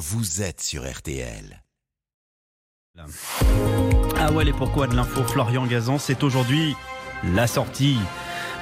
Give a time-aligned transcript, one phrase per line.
[0.00, 1.62] vous êtes sur RTL.
[4.16, 6.74] Ah ouais, les pourquoi de l'info Florian Gazan, c'est aujourd'hui
[7.22, 7.98] la sortie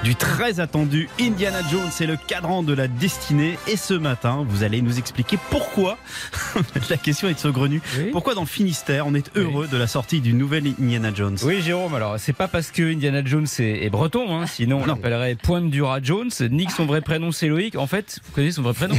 [0.04, 3.58] du très attendu Indiana Jones et le cadran de la destinée.
[3.66, 5.98] Et ce matin, vous allez nous expliquer pourquoi,
[6.90, 8.10] la question est saugrenue, Oui.
[8.12, 11.36] pourquoi dans le Finistère, on est heureux de la sortie du nouvel Indiana Jones?
[11.42, 14.86] Oui, Jérôme, alors c'est pas parce que Indiana Jones est, est breton, hein, sinon on
[14.86, 17.76] l'appellerait Pointe Dura Jones, ni que son vrai prénom c'est Loïc.
[17.76, 18.94] En fait, vous connaissez son vrai prénom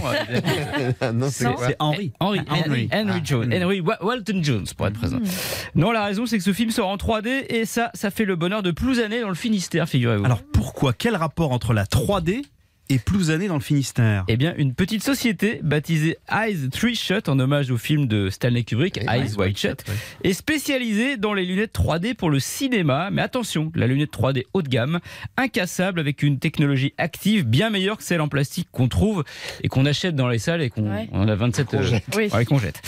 [1.02, 1.46] hein, non, c'est
[1.80, 2.12] Henry.
[2.20, 5.20] Henry, Henry, Henry Jones, Henry Wa- Walton Jones pour être présent.
[5.76, 8.36] Non, la raison c'est que ce film sort en 3D et ça, ça fait le
[8.36, 10.26] bonheur de Plouzané dans le Finistère, figurez-vous.
[10.26, 12.42] Alors pourquoi Quel rapport entre la 3D
[12.92, 14.26] et Plouzané dans le Finistère?
[14.28, 18.64] Eh bien, une petite société baptisée Eyes Three Shut en hommage au film de Stanley
[18.64, 19.86] Kubrick, Eyes Wide Shut,
[20.26, 23.10] est spécialisée dans les lunettes 3D pour le cinéma.
[23.10, 25.00] Mais attention, la lunette 3D haut de gamme,
[25.38, 29.24] incassable avec une technologie active bien meilleure que celle en plastique qu'on trouve
[29.64, 31.08] et qu'on achète dans les salles et qu'on Ouais.
[31.14, 32.28] on a 27 euh, Oui.
[32.34, 32.82] ouais, qu'on jette.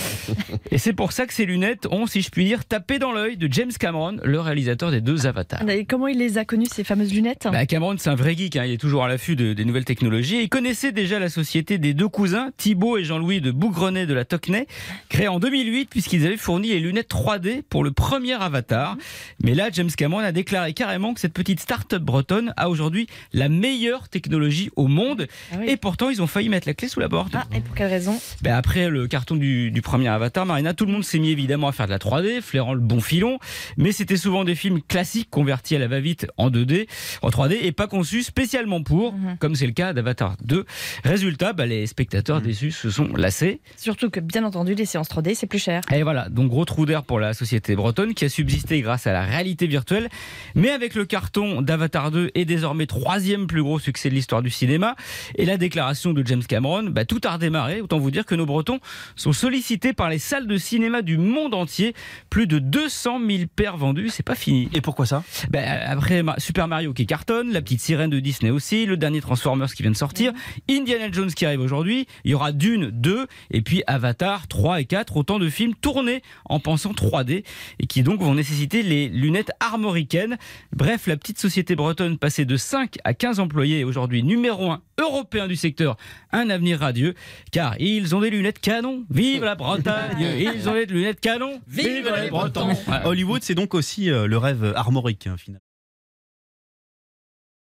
[0.72, 3.38] Et c'est pour ça que ces lunettes ont, si je puis dire, tapé dans l'œil
[3.38, 5.68] de James Cameron, le réalisateur des deux Avatars.
[5.70, 8.56] Et Comment il les a connus, ces fameuses lunettes Bah, Cameron, c'est un vrai geek.
[8.56, 8.66] hein.
[8.66, 10.42] Il est toujours à l'affût de- des nouvelles technologies.
[10.42, 14.26] Il connaissait déjà la société des deux cousins, Thibaut et Jean-Louis de Bougrenet de la
[14.26, 14.68] Tocnay,
[15.10, 18.98] créée en 2008 puisqu'ils avaient fourni les lunettes 3D pour le premier Avatar.
[19.44, 23.50] Mais là, James Cameron a déclaré carrément que cette petite start-up bretonne a aujourd'hui la
[23.50, 25.28] meilleure technologie au monde.
[25.52, 25.66] Ah oui.
[25.70, 27.34] Et pourtant, ils ont failli mettre la clé sous la porte.
[27.36, 28.20] Ah, et pour quelle raison?
[28.42, 31.68] Ben après le carton du, du premier Avatar, Marina, tout le monde s'est mis évidemment
[31.68, 33.40] à faire de la 3D, flairant le bon filon,
[33.78, 36.88] mais c'était souvent des films classiques convertis à la va-vite en 2D,
[37.22, 39.38] en 3D, et pas conçus spécialement pour, Mhm.
[39.40, 40.66] comme c'est le cas d'Avatar 2.
[41.04, 43.62] Résultat, ben, les spectateurs déçus se sont lassés.
[43.78, 45.82] Surtout que, bien entendu, les séances 3D, c'est plus cher.
[45.92, 49.14] Et voilà, donc gros trou d'air pour la société bretonne qui a subsisté grâce à
[49.14, 50.10] la réalité virtuelle.
[50.56, 54.50] Mais avec le carton d'Avatar 2 et désormais troisième plus gros succès de l'histoire du
[54.50, 54.96] cinéma
[55.36, 57.82] et la déclaration de James Cameron, bah, tout a redémarré.
[57.82, 58.80] Autant vous dire que nos Bretons
[59.16, 61.94] sont sollicités par les salles de cinéma du monde entier.
[62.30, 64.70] Plus de 200 000 paires vendues, c'est pas fini.
[64.74, 65.24] Et pourquoi ça?
[65.50, 69.74] Ben, après Super Mario qui cartonne, la petite sirène de Disney aussi, le dernier Transformers
[69.74, 70.34] qui vient de sortir,
[70.70, 74.86] Indiana Jones qui arrive aujourd'hui, il y aura Dune 2 et puis Avatar 3 et
[74.86, 77.44] 4, autant de films tournés en pensant 3D
[77.80, 80.38] et qui donc vont nécessiter les lunettes armoricaines.
[80.76, 84.82] Bref, la petite société bretonne passée de 5 à 15 employés est aujourd'hui numéro 1
[85.00, 85.98] européen du secteur,
[86.32, 87.16] un avenir radieux
[87.52, 89.04] car ils ont des lunettes canon.
[89.10, 91.62] Vive la Bretagne Ils ont des lunettes canon.
[91.68, 93.06] Vive les Bretons Ouais.
[93.06, 95.62] Hollywood, c'est donc aussi euh, le rêve armorique, hein, finalement.